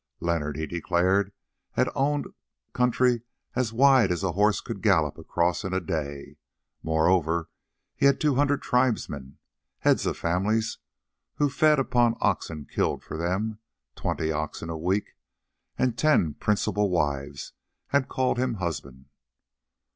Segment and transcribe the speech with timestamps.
[0.19, 1.31] Leonard, he declared,
[1.73, 2.25] had owned
[2.73, 3.21] country
[3.53, 6.37] as wide as a horse could gallop across in a day;
[6.81, 7.51] moreover,
[7.95, 9.37] he had two hundred tribesmen,
[9.81, 10.79] heads of families,
[11.35, 15.15] who fed upon oxen killed for them—twenty oxen a week;
[15.77, 17.53] and ten principal wives
[17.89, 19.05] had called him husband.